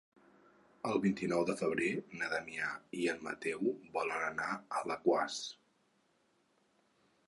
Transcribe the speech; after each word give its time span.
El 0.91 0.95
vint-i-nou 1.03 1.43
de 1.49 1.55
febrer 1.59 1.91
na 2.23 2.31
Damià 2.33 2.71
i 3.03 3.05
en 3.15 3.23
Mateu 3.29 3.71
volen 4.01 4.27
anar 4.33 4.53
a 4.57 4.61
Alaquàs. 4.85 5.41